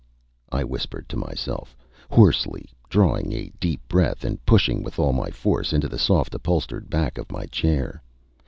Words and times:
I 0.51 0.63
whispered 0.63 1.07
to 1.09 1.15
myself, 1.15 1.77
hoarsely, 2.09 2.71
drawing 2.89 3.31
a 3.33 3.51
deep 3.59 3.87
breath, 3.87 4.25
and 4.25 4.43
pushing 4.47 4.81
with 4.81 4.97
all 4.97 5.13
my 5.13 5.29
force 5.29 5.73
into 5.73 5.87
the 5.87 5.99
soft 5.99 6.33
upholstered 6.33 6.89
back 6.89 7.19
of 7.19 7.31
my 7.31 7.45
chair. 7.45 8.01